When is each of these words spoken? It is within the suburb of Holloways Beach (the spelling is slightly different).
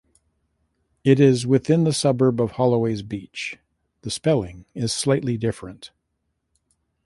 It 1.03 1.19
is 1.19 1.45
within 1.45 1.83
the 1.83 1.93
suburb 1.93 2.41
of 2.41 2.53
Holloways 2.53 3.03
Beach 3.07 3.59
(the 4.01 4.09
spelling 4.09 4.65
is 4.73 4.91
slightly 4.91 5.37
different). 5.37 5.91